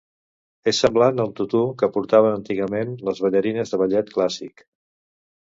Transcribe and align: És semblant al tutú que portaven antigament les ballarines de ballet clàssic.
És 0.69 0.77
semblant 0.85 1.21
al 1.23 1.29
tutú 1.39 1.61
que 1.81 1.89
portaven 1.99 2.39
antigament 2.39 2.97
les 3.11 3.23
ballarines 3.27 3.75
de 3.75 3.83
ballet 3.83 4.13
clàssic. 4.19 4.67